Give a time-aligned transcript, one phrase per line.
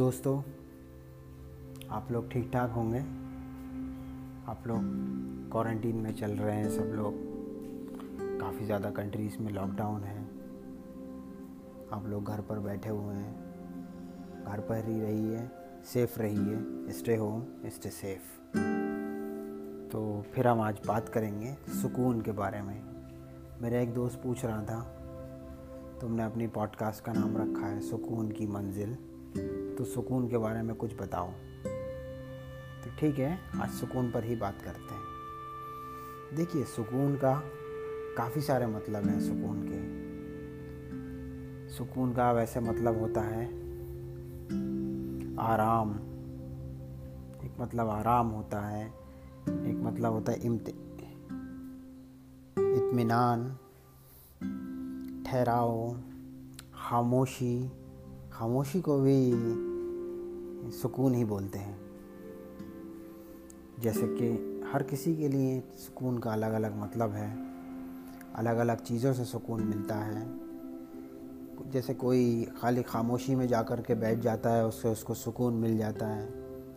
[0.00, 0.36] दोस्तों,
[1.90, 2.98] आप लोग ठीक ठाक होंगे?
[4.50, 4.84] आप लोग
[5.52, 7.14] क्वारंटीन में चल रहे हैं सब लोग।
[8.40, 10.22] काफ़ी ज़्यादा कंट्रीज़ में लॉकडाउन है।
[11.92, 15.48] आप लोग घर पर बैठे हुए हैं। घर पर ही रहिए
[15.84, 18.56] सेफ़ रहिए स्टे होम स्टे सेफ़
[19.90, 22.82] तो फिर हम आज बात करेंगे सुकून के बारे में।
[23.62, 24.80] मेरा एक दोस्त पूछ रहा था,
[26.00, 28.96] तुमने अपनी पॉडकास्ट का नाम रखा है, सुकून की मंजिल।
[29.78, 31.30] तो सुकून के बारे में कुछ बताओ।
[32.84, 35.00] तो ठीक है, आज सुकून पर ही बात करते हैं।
[36.36, 37.42] देखिए, सुकून का
[38.16, 40.00] काफ़ी सारे मतलब हैं सुकून के।
[41.74, 43.46] सुकून का वैसे मतलब होता है
[45.38, 45.94] आराम।
[47.44, 48.86] एक मतलब आराम होता है,
[49.48, 50.68] एक मतलब होता है इम्त,
[52.58, 53.58] इत्मीनान,
[55.26, 56.00] ठहराव,
[56.74, 57.79] खामोशी।
[58.40, 59.30] खामोशी को भी
[60.70, 61.80] सुकून ही बोलते हैं।
[63.80, 67.38] जैसे कि हर किसी के लिए सुकून का अलग अलग मतलब है।
[68.34, 70.40] अलग अलग चीज़ों से सुकून मिलता है।
[71.70, 75.78] जैसे कोई खाली खामोशी में जा कर के बैठ जाता है, उससे उसको सुकून मिल
[75.78, 76.32] जाता है।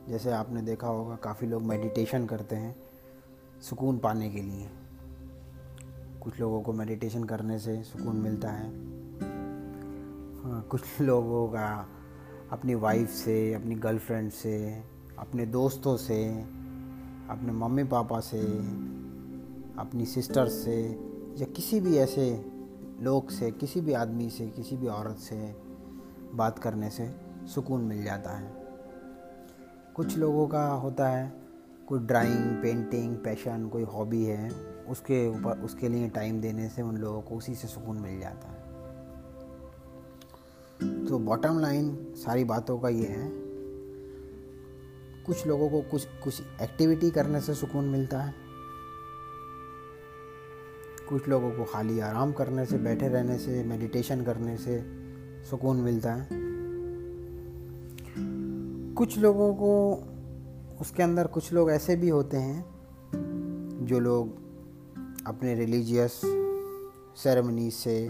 [0.07, 2.75] जैसे आपने देखा होगा, काफ़ी लोग मेडिटेशन करते हैं
[3.61, 4.69] सुकून पाने के लिए।
[6.23, 9.02] कुछ लोगों को मेडिटेशन करने से सुकून मिलता है।
[10.45, 11.87] कुछ लोगों का,
[12.51, 14.83] अपनी वाइफ से, अपनी गर्लफ्रेंड से,
[15.19, 16.29] अपने दोस्तों से,
[17.29, 18.41] अपने मम्मी पापा से,
[19.79, 20.89] अपनी सिस्टर से,
[21.37, 22.45] या किसी भी ऐसे
[22.99, 25.55] लोग से, किसी भी आदमी से, किसी भी औरत से
[26.33, 27.15] बात करने से
[27.47, 28.53] सुकून मिल जाता है।
[29.95, 31.33] कुछ लोगों का होता है,
[31.87, 34.49] कोई ड्राइंग पेंटिंग पैशन कोई हॉबी है,
[34.89, 38.47] उसके ऊपर, उसके लिए टाइम देने से उन लोगों को उसी से सुकून मिल जाता
[38.47, 38.62] है।
[40.79, 43.29] तो बॉटम लाइन सारी बातों का ये है,
[45.25, 48.33] कुछ लोगों को कुछ कुछ एक्टिविटी करने से सुकून मिलता है।
[51.09, 54.81] कुछ लोगों को खाली आराम करने से, बैठे रहने से मेडिटेशन करने से
[55.43, 56.27] सुकून मिलता है।
[58.95, 59.71] कुछ लोगों को
[60.81, 62.65] उसके अंदर कुछ लोग ऐसे भी होते हैं,
[63.85, 64.35] जो लोग
[65.27, 66.21] अपने रिलीजियस
[67.15, 68.09] सेरेमनी से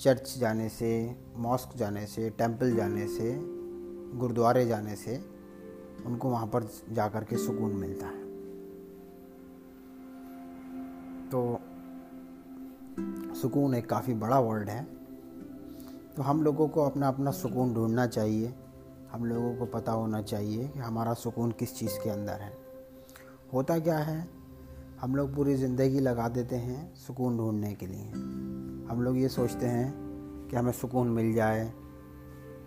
[0.00, 3.38] चर्च जाने से, मॉस्क जाने से, टेंपल जाने से,
[4.18, 5.36] गुरुद्वारे जाने से
[6.06, 8.26] उनको वहाँ पर जा कर के सुकून मिलता है।
[11.30, 11.60] तो
[13.34, 14.84] सुकून एक काफ़ी बड़ा वर्ड है।
[16.16, 18.54] तो हम लोगों को अपना अपना सुकून ढूंढना चाहिए।
[19.12, 22.52] हम लोगों को पता होना चाहिए कि हमारा सुकून किस चीज़ के अंदर है।
[23.52, 24.28] होता क्या है?
[25.00, 28.12] हम लोग पूरी ज़िंदगी लगा देते हैं सुकून ढूँढने के लिए।
[28.88, 31.72] हम लोग ये सोचते हैं कि हमें सुकून मिल जाए,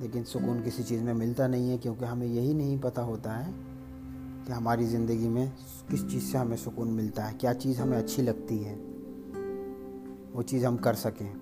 [0.01, 3.53] लेकिन सुकून किसी चीज़ में मिलता नहीं है क्योंकि हमें यही नहीं पता होता है
[4.45, 5.51] कि हमारी ज़िंदगी में
[5.91, 8.75] किस चीज़ से हमें सुकून मिलता है, क्या चीज़ हमें अच्छी लगती है,
[10.33, 11.33] वो चीज़ हम कर सकें।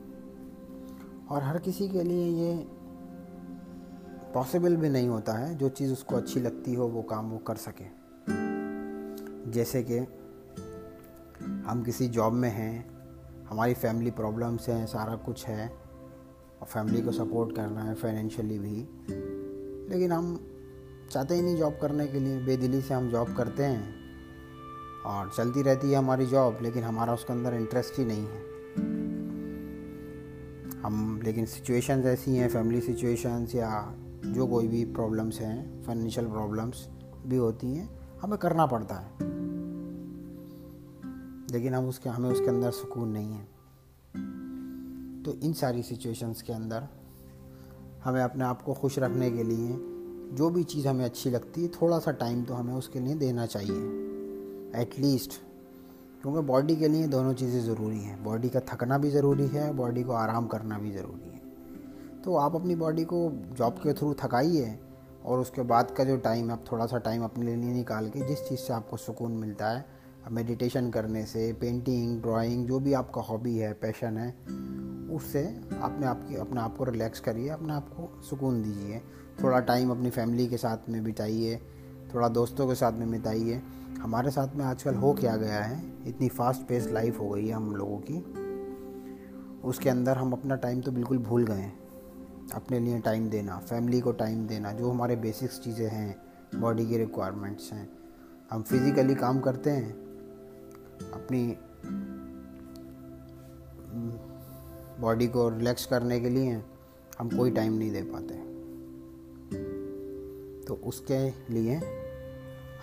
[1.30, 2.56] और हर किसी के लिए ये
[4.34, 7.56] पॉसिबल भी नहीं होता है, जो चीज़ उसको अच्छी लगती हो वो काम वो कर
[7.56, 7.86] सके।
[9.52, 9.98] जैसे कि
[11.68, 12.97] हम किसी जॉब में हैं
[13.50, 15.70] हमारी फैमिली प्रॉब्लम्स हैं, सारा कुछ है,
[16.62, 18.90] और फैमिली को सपोर्ट करना है फाइनेंशियली भी।
[19.90, 20.48] लेकिन हम
[21.12, 23.96] चाहते ही नहीं जॉब करने के लिए, बेदिली से हम जॉब करते हैं,
[25.06, 28.48] और चलती रहती है हमारी जॉब लेकिन हमारा उसके अंदर इंटरेस्ट ही नहीं है।
[30.82, 36.88] हम, लेकिन सिचुएशंस ऐसी हैं फैमिली सिचुएशंस या जो कोई भी प्रॉब्लम्स हैं फाइनेंशियल प्रॉब्लम्स
[37.26, 39.37] भी होती हैं, हमें करना पड़ता है।
[41.52, 43.46] लेकिन हम उसके, हमें उसके अंदर सुकून नहीं है।
[45.24, 46.88] तो इन सारी सिचुएशंस के अंदर
[48.04, 49.78] हमें अपने आप को खुश रखने के लिए
[50.38, 53.46] जो भी चीज़ हमें अच्छी लगती है थोड़ा सा टाइम तो हमें उसके लिए देना
[53.46, 55.34] चाहिए। एटलीस्ट
[56.22, 60.04] क्योंकि बॉडी के लिए दोनों चीज़ें ज़रूरी हैं। बॉडी का थकना भी ज़रूरी है बॉडी
[60.04, 64.78] को आराम करना भी ज़रूरी है। तो आप अपनी बॉडी को जॉब के थ्रू थकाइए
[65.26, 68.28] और उसके बाद का जो टाइम है आप थोड़ा सा टाइम अपने लिए निकाल के
[68.28, 69.86] जिस चीज़ से आपको सुकून मिलता है
[70.32, 74.30] मेडिटेशन करने से पेंटिंग ड्राइंग जो भी आपका हॉबी है पैशन है,
[75.16, 75.44] उससे
[75.82, 79.02] अपने आपकी अपने आप को रिलैक्स करिए, अपने आप को सुकून दीजिए।
[79.44, 81.62] थोड़ा टाइम अपनी फैमिली के साथ में बिताइए,
[82.14, 83.62] थोड़ा दोस्तों के साथ में बिताइए।
[84.02, 85.82] हमारे साथ में आजकल हो क्या गया है?
[86.08, 88.18] इतनी फास्ट पेस लाइफ हो गई है हम लोगों की।
[89.62, 91.80] उसके अंदर हम अपना टाइम तो बिल्कुल भूल गए हैं।
[92.54, 96.16] अपने लिए टाइम देना फैमिली को टाइम देना, जो हमारे बेसिक्स चीज़ें हैं
[96.62, 97.90] बॉडी की रिक्वायरमेंट्स हैं।
[98.52, 100.07] हम फिज़िकली काम करते हैं
[101.14, 101.58] अपनी
[105.02, 106.62] बॉडी को रिलैक्स करने के लिए
[107.20, 108.34] हम कोई टाइम नहीं दे पाते।
[110.66, 111.20] तो उसके
[111.54, 111.80] लिए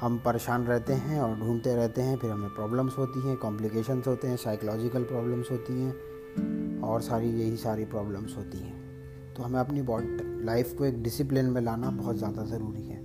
[0.00, 4.28] हम परेशान रहते हैं और ढूंढते रहते हैं, फिर हमें प्रॉब्लम्स होती हैं कॉम्प्लिकेशंस होते
[4.28, 9.82] हैं साइकोलॉजिकल प्रॉब्लम्स होती हैं और सारी, यही सारी प्रॉब्लम्स होती हैं। तो हमें अपनी
[9.82, 13.02] बॉडी लाइफ को एक डिसिप्लिन में लाना बहुत ज़्यादा ज़रूरी है।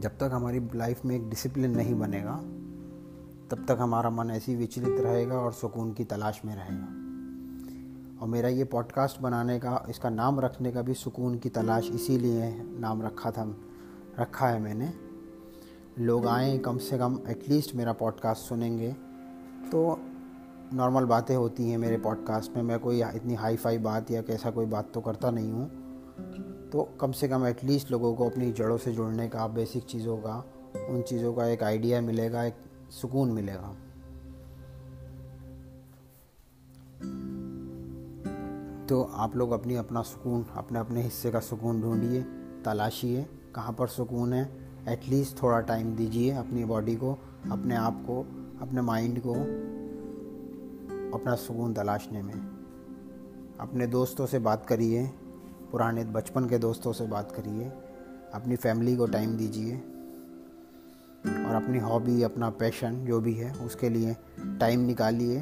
[0.00, 2.40] जब तक हमारी लाइफ में एक डिसिप्लिन नहीं बनेगा
[3.50, 8.48] तब तक हमारा मन ऐसी विचलित रहेगा और सुकून की तलाश में रहेगा। और मेरा
[8.48, 13.30] ये पॉडकास्ट बनाने का, इसका नाम रखने का भी सुकून की तलाश इसीलिए नाम रखा
[13.30, 13.56] था,
[14.20, 14.92] रखा है मैंने।
[15.98, 18.92] लोग आए, कम से कम एटलीस्ट मेरा पॉडकास्ट सुनेंगे।
[19.72, 20.00] तो
[20.74, 24.50] नॉर्मल बातें होती हैं मेरे पॉडकास्ट में, मैं कोई इतनी हाई फाई बात या कैसा
[24.50, 25.68] कोई बात तो करता नहीं हूँ।
[26.70, 30.44] तो कम से कम एटलीस्ट लोगों को अपनी जड़ों से जुड़ने का बेसिक चीज़ों का,
[30.90, 32.54] उन चीज़ों का एक आइडिया मिलेगा, एक
[32.90, 33.76] सुकून मिलेगा।
[38.86, 42.22] तो आप लोग अपनी अपना सुकून, अपने अपने हिस्से का सुकून ढूंढिए,
[42.64, 47.18] तलाशिए, कहाँ पर सुकून है एटलीस्ट थोड़ा टाइम दीजिए अपनी बॉडी को,
[47.52, 48.20] अपने आप को,
[48.60, 49.34] अपने माइंड को,
[51.18, 52.34] अपना सुकून तलाशने में।
[53.60, 55.06] अपने दोस्तों से बात करिए,
[55.72, 57.64] पुराने बचपन के दोस्तों से बात करिए,
[58.34, 59.87] अपनी फैमिली को टाइम दीजिए।
[61.58, 64.16] अपनी हॉबी, अपना पैशन जो भी है, उसके लिए
[64.60, 65.40] टाइम निकालिए,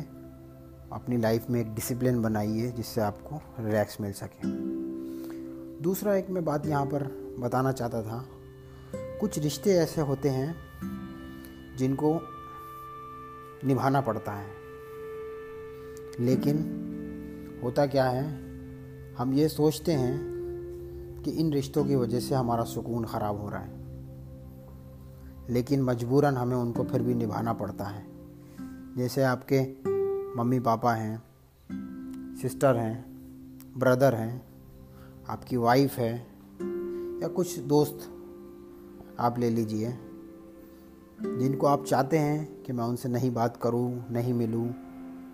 [0.92, 4.48] अपनी लाइफ में एक डिसिप्लिन बनाइए जिससे आपको रिलैक्स मिल सके।
[5.82, 7.02] दूसरा एक मैं बात यहाँ पर
[7.40, 8.24] बताना चाहता था,
[9.20, 10.54] कुछ रिश्ते ऐसे होते हैं
[11.78, 12.20] जिनको
[13.64, 14.54] निभाना पड़ता है।
[16.20, 16.58] लेकिन
[17.64, 18.24] होता क्या है,
[19.14, 23.60] हम ये सोचते हैं कि इन रिश्तों की वजह से हमारा सुकून ख़राब हो रहा
[23.60, 23.85] है।
[25.50, 28.06] लेकिन मजबूरन हमें उनको फिर भी निभाना पड़ता है।
[28.96, 29.60] जैसे आपके
[30.36, 31.22] मम्मी पापा हैं,
[32.42, 33.04] सिस्टर हैं,
[33.78, 34.42] ब्रदर हैं,
[35.28, 36.14] आपकी वाइफ है,
[37.22, 38.08] या कुछ दोस्त
[39.20, 39.90] आप ले लीजिए,
[41.22, 44.66] जिनको आप चाहते हैं कि मैं उनसे नहीं बात करूँ, नहीं मिलूं,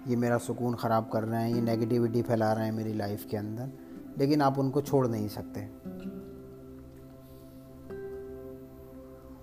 [0.09, 3.37] ये मेरा सुकून ख़राब कर रहे हैं, ये नेगेटिविटी फैला रहे हैं मेरी लाइफ के
[3.37, 3.71] अंदर,
[4.19, 5.82] लेकिन आप उनको छोड़ नहीं सकते।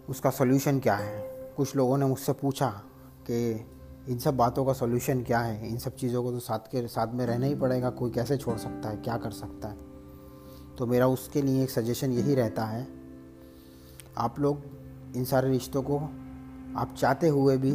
[0.10, 1.20] उसका सोल्यूशन क्या है?
[1.58, 2.70] कुछ लोगों ने मुझसे पूछा
[3.30, 3.68] कि
[4.10, 5.70] इन सब बातों का सोल्यूशन क्या है?
[5.70, 8.58] इन सब चीज़ों को तो साथ के साथ में रहना ही पड़ेगा, कोई कैसे छोड़
[8.58, 8.98] सकता है?
[8.98, 9.78] क्या कर सकता है?
[10.78, 12.88] तो मेरा उसके लिए एक सजेशन यही रहता है,
[14.18, 14.62] आप लोग
[15.16, 15.98] इन सारे रिश्तों को
[16.78, 17.72] आप चाहते हुए भी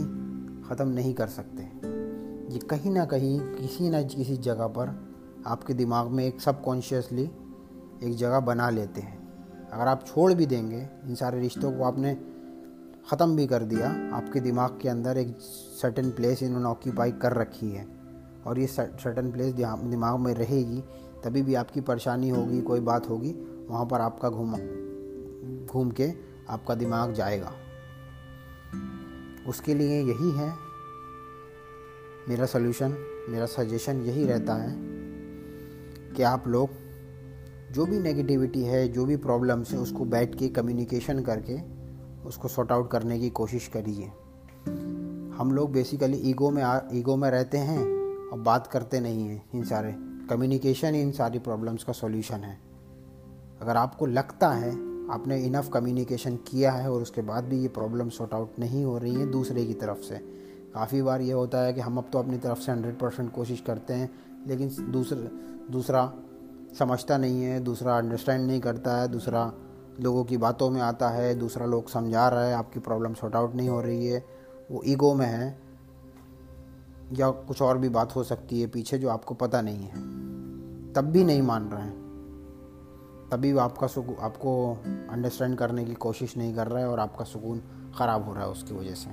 [0.68, 1.62] ख़त्म नहीं कर सकते।
[2.54, 4.88] ये कहीं ना कहीं किसी न किसी जगह पर
[5.46, 7.30] आपके दिमाग में एक सबकॉन्शियसली
[8.02, 9.23] एक जगह बना लेते हैं।
[9.74, 12.14] अगर आप छोड़ भी देंगे, इन सारे रिश्तों को आपने
[13.10, 15.36] ख़त्म भी कर दिया, आपके दिमाग के अंदर एक
[15.82, 17.86] सर्टन प्लेस इन्होंने ऑक्यूपाई कर रखी है।
[18.46, 20.84] और ये सर्टन प्लेस दिमाग में रहेगी,
[21.24, 23.32] तभी भी आपकी परेशानी होगी, कोई बात होगी,
[23.70, 24.56] वहाँ पर आपका घूम
[25.66, 26.12] घूम के
[26.50, 27.52] आपका दिमाग जाएगा।
[29.48, 30.52] उसके लिए यही है।
[32.28, 32.96] मेरा सल्यूशन
[33.28, 34.76] मेरा सजेशन यही रहता है
[36.14, 36.83] कि आप लोग
[37.74, 41.58] जो भी नेगेटिविटी है, जो भी प्रॉब्लम्स है, उसको बैठ के कम्युनिकेशन करके
[42.28, 44.06] उसको सॉर्ट आउट करने की कोशिश करिए।
[45.38, 47.78] हम लोग बेसिकली ईगो में आ ईगो में रहते हैं
[48.28, 49.94] और बात करते नहीं हैं इन सारे।
[50.30, 52.58] कम्युनिकेशन इन सारी प्रॉब्लम्स का सॉल्यूशन है।
[53.62, 54.70] अगर आपको लगता है
[55.10, 58.98] आपने इनफ कम्युनिकेशन किया है और उसके बाद भी ये प्रॉब्लम सॉर्ट आउट नहीं हो
[58.98, 60.18] रही है दूसरे की तरफ़ से।
[60.74, 63.60] काफ़ी बार ये होता है कि हम अब तो अपनी तरफ़ से हंड्रेड परसेंट कोशिश
[63.60, 64.10] करते हैं,
[64.46, 65.18] लेकिन दूसरा
[65.70, 66.12] दूसरा
[66.78, 69.52] समझता नहीं है, दूसरा अंडरस्टैंड नहीं करता है, दूसरा
[70.00, 73.54] लोगों की बातों में आता है, दूसरा लोग समझा रहा है, आपकी प्रॉब्लम सॉर्ट आउट
[73.54, 74.26] नहीं हो रही है।
[74.70, 75.58] वो ईगो में है,
[77.12, 80.24] या कुछ और भी बात हो सकती है पीछे जो आपको पता नहीं है।
[80.92, 82.04] तब भी नहीं मान रहे हैं।
[83.32, 84.78] तभी आपका सुकून आपको
[85.10, 87.62] अंडरस्टैंड करने की कोशिश नहीं कर रहा है और आपका सुकून
[87.98, 89.10] ख़राब हो रहा है उसकी वजह से।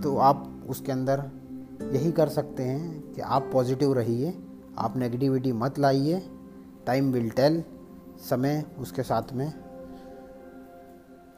[0.00, 1.30] तो आप उसके अंदर
[1.92, 4.47] यही कर सकते हैं कि आप पॉजिटिव रहिए
[4.78, 6.20] आप नेगेटिविटी मत लाइए।
[6.86, 7.64] टाइम विल टेल
[8.30, 9.52] समय उसके साथ में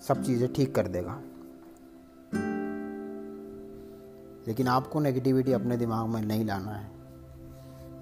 [0.08, 1.22] सब चीज़ें ठीक कर देगा।
[4.48, 6.90] लेकिन आपको नेगेटिविटी अपने दिमाग में नहीं लाना है।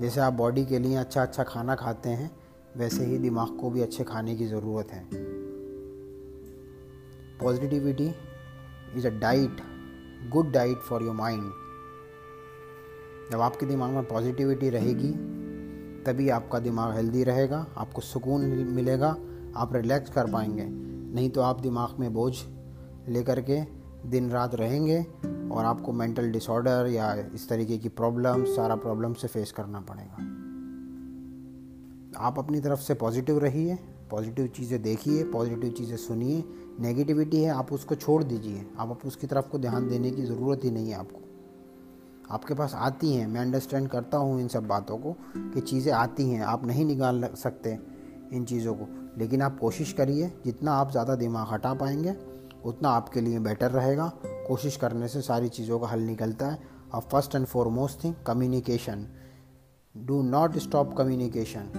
[0.01, 2.31] जैसे आप बॉडी के लिए अच्छा अच्छा खाना खाते हैं,
[2.77, 5.05] वैसे ही दिमाग को भी अच्छे खाने की ज़रूरत है।
[7.39, 8.15] Positivity
[8.97, 9.57] is a diet
[10.31, 11.51] good diet for your mind
[13.33, 15.28] जब आपके दिमाग में पॉजिटिविटी रहेगी
[16.09, 19.17] तभी आपका दिमाग हेल्दी रहेगा, आपको सुकून मिलेगा,
[19.57, 20.65] आप रिलैक्स कर पाएँगे।
[21.15, 22.35] नहीं तो आप दिमाग में बोझ
[23.09, 23.61] लेकर के
[24.09, 24.99] दिन रात रहेंगे
[25.51, 30.25] और आपको मेंटल डिसऑर्डर या इस तरीके की प्रॉब्लम सारा प्रॉब्लम से फेस करना पड़ेगा।
[32.19, 33.79] आप अपनी तरफ़ से पॉजिटिव रहिए
[34.11, 36.45] पॉजिटिव चीज़ें देखिए पॉजिटिव चीज़ें सुनिए
[36.81, 40.71] नेगेटिविटी है, आप उसको छोड़ दीजिए। आप उसकी तरफ़ को ध्यान देने की ज़रूरत ही
[40.71, 41.28] नहीं है आपको।
[42.31, 46.29] आपके पास आती हैं, मैं अंडरस्टैंड करता हूँ इन सब बातों को कि चीज़ें आती
[46.31, 47.79] हैं, आप नहीं निकाल सकते
[48.33, 48.87] इन चीज़ों को।
[49.19, 52.15] लेकिन आप कोशिश करिए, जितना आप ज़्यादा दिमाग हटा पाएँगे,
[52.65, 54.13] उतना आपके लिए बेटर रहेगा।
[54.49, 56.59] कोशिश करने से सारी चीज़ों का हल निकलता है।
[56.95, 59.07] और first and foremost thing communication
[59.95, 61.71] do not stop communication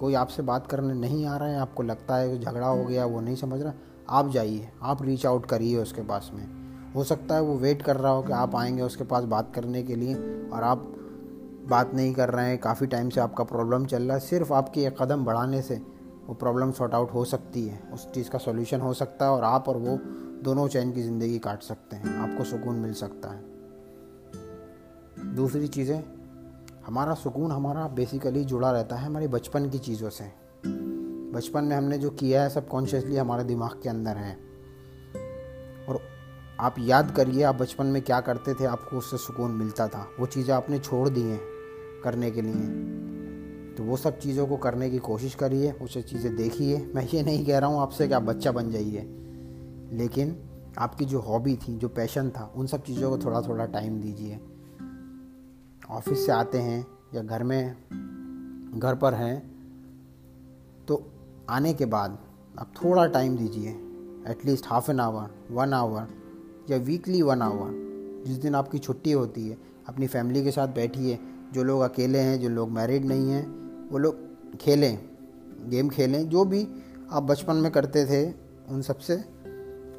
[0.00, 3.04] कोई आपसे बात करने नहीं आ रहा है, आपको लगता है कि झगड़ा हो गया,
[3.04, 3.72] वो नहीं समझ रहा,
[4.08, 6.57] आप जाइए, आप रीच आउट करिए उसके पास में।
[6.98, 9.82] हो सकता है वो वेट कर रहा हो कि आप आएँगे उसके पास बात करने
[9.82, 10.14] के लिए
[10.48, 10.78] और आप
[11.68, 14.84] बात नहीं कर रहे हैं, काफ़ी टाइम से आपका प्रॉब्लम चल रहा है। सिर्फ़ आपकी
[14.84, 15.74] एक कदम बढ़ाने से
[16.26, 19.44] वो प्रॉब्लम सॉर्ट आउट हो सकती है। उस चीज़ का सोल्यूशन हो सकता है और
[19.44, 19.96] आप और वो
[20.42, 23.44] दोनों चैन की ज़िंदगी काट सकते हैं। आपको सुकून मिल सकता है।
[25.34, 26.04] दूसरी चीज़ें,
[26.86, 30.24] हमारा सुकून हमारा बेसिकली जुड़ा रहता है हमारी बचपन की चीज़ों से।
[31.34, 34.47] बचपन में हमने जो किया है सब कॉन्शियसली हमारे दिमाग के अंदर है।
[36.60, 40.26] आप याद करिए, आप बचपन में क्या करते थे, आपको उससे सुकून मिलता था। वो
[40.26, 41.40] चीज़ें आपने छोड़ दी हैं
[42.04, 46.92] करने के लिए। तो वो सब चीज़ों को करने की कोशिश करिए, उसे चीज़ें देखिए।
[46.94, 49.00] मैं ये नहीं कह रहा हूँ आपसे कि आप बच्चा बन जाइए।
[49.92, 50.36] लेकिन
[50.78, 54.40] आपकी जो हॉबी थी, जो पैशन था, उन सब चीज़ों को थोड़ा थोड़ा टाइम दीजिए।
[55.90, 57.74] ऑफ़िस से आते हैं या घर में,
[58.80, 59.38] घर पर हैं
[60.88, 61.02] तो
[61.50, 62.18] आने के बाद
[62.58, 63.70] आप थोड़ा टाइम दीजिए।
[64.28, 66.08] At least half an hour, one hour
[66.70, 67.88] या वीकली वन आवर
[68.26, 69.58] जिस दिन आपकी छुट्टी होती है,
[69.88, 71.18] अपनी फैमिली के साथ बैठिए,
[71.52, 73.46] जो लोग अकेले हैं, जो लोग मैरिड नहीं हैं,
[73.88, 74.16] वो लोग
[74.56, 75.08] खेलें
[75.68, 76.68] गेम खेलें, जो भी
[77.10, 78.34] आप बचपन में करते थे,
[78.68, 79.14] उन सबसे,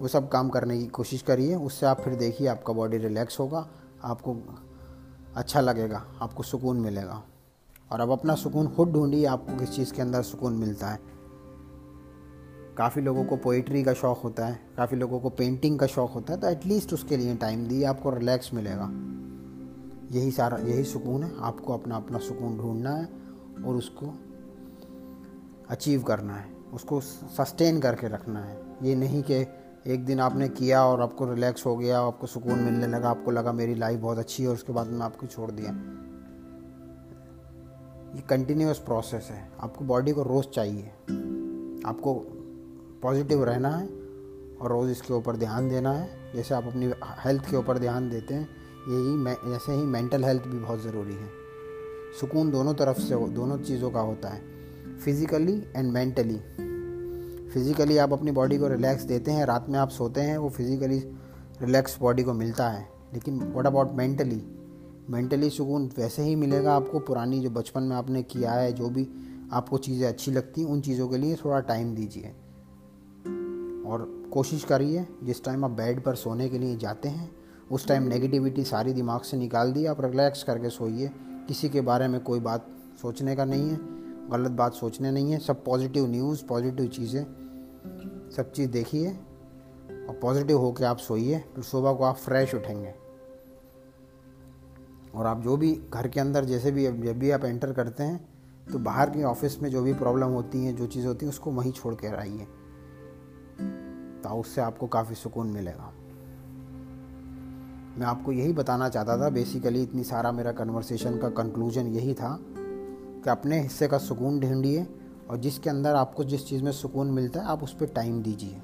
[0.01, 3.69] वो सब काम करने की कोशिश करिए, उससे आप फिर देखिए आपका बॉडी रिलैक्स होगा,
[4.03, 4.37] आपको
[5.35, 7.23] अच्छा लगेगा, आपको सुकून मिलेगा।
[7.91, 11.18] और अब अपना सुकून खुद ढूंढिए, आपको किस चीज़ के अंदर सुकून मिलता है।
[12.79, 16.33] काफ़ी लोगों को पोइट्री का शौक़ होता है, काफ़ी लोगों को पेंटिंग का शौक़ होता
[16.33, 18.89] है तो एटलीस्ट उसके लिए टाइम दिए आपको रिलैक्स मिलेगा।
[20.11, 23.05] यही सारा, यही सुकून है, आपको अपना अपना सुकून ढूंढना है
[23.65, 24.13] और उसको
[25.69, 29.45] अचीव करना है, उसको सस्टेन करके रखना है। ये नहीं कि
[29.87, 33.51] एक दिन आपने किया और आपको रिलैक्स हो गया, आपको सुकून मिलने लगा, आपको लगा
[33.51, 35.71] मेरी लाइफ बहुत अच्छी है और उसके बाद में आपको छोड़ दिया।
[38.15, 40.89] ये कंटिन्यूस प्रोसेस है, आपको बॉडी को रोज़ चाहिए,
[41.85, 42.19] आपको
[43.03, 43.87] पॉजिटिव रहना है
[44.61, 46.91] और रोज़ इसके ऊपर ध्यान देना है। जैसे आप अपनी
[47.25, 48.47] हेल्थ के ऊपर ध्यान देते हैं,
[48.89, 51.29] यही ऐसे ही मेंटल हेल्थ भी बहुत ज़रूरी है।
[52.19, 56.39] सुकून दोनों तरफ़ से दोनों चीज़ों का होता है। फिज़िकली एंड मेंटली
[57.49, 60.99] फिज़िकली आप अपनी बॉडी को रिलैक्स देते हैं, रात में आप सोते हैं, वो फिज़िकली
[61.61, 64.41] रिलैक्स बॉडी को मिलता है। लेकिन व्हाट अबाउट मेंटली
[65.09, 69.07] मेंटली सुकून वैसे ही मिलेगा आपको, पुरानी जो बचपन में आपने किया है, जो भी
[69.51, 72.35] आपको चीज़ें अच्छी लगती हैं, उन चीज़ों के लिए थोड़ा टाइम दीजिए।
[73.89, 77.29] और कोशिश करिए जिस टाइम आप बेड पर सोने के लिए जाते हैं,
[77.71, 81.11] उस टाइम नेगेटिविटी सारी दिमाग से निकाल दी, आप रिलैक्स करके सोइए।
[81.47, 82.67] किसी के बारे में कोई बात
[83.01, 83.77] सोचने का नहीं है,
[84.31, 87.23] गलत बात सोचने नहीं है, सब पॉजिटिव न्यूज़ पॉजिटिव चीज़ें,
[88.35, 92.93] सब चीज़ देखिए और पॉजिटिव होकर आप सोइए, फिर सुबह को आप फ्रेश उठेंगे।
[95.15, 98.27] और आप जो भी घर के अंदर जैसे भी, जब भी आप एंटर करते हैं
[98.71, 101.51] तो बाहर के ऑफ़िस में जो भी प्रॉब्लम होती हैं, जो चीज़ होती है, उसको
[101.51, 102.47] वहीं छोड़ कर आइए।
[104.23, 105.93] तो उससे आपको काफ़ी सुकून मिलेगा।
[107.97, 112.39] मैं आपको यही बताना चाहता था बेसिकली इतनी सारा मेरा कन्वर्सेशन का कंक्लूजन यही था
[112.41, 114.87] कि अपने हिस्से का सुकून ढूंढिए
[115.29, 118.61] और जिसके अंदर आपको जिस चीज़ में सुकून मिलता है, आप उस पर टाइम दीजिए।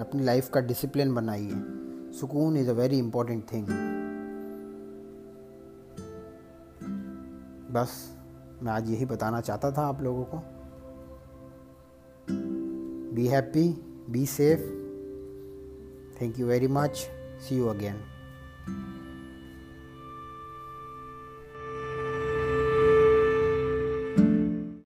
[0.00, 1.52] अपनी लाइफ का डिसिप्लिन बनाइए।
[2.12, 3.66] सुकून is a very important thing
[7.70, 8.16] बस,
[8.62, 10.42] मैं आज यही बताना चाहता था आप लोगों को।
[13.14, 13.68] Be happy
[14.10, 14.85] be safe
[16.20, 17.06] thank you very much
[17.46, 18.02] see you again
[18.66, 18.95] Thank you.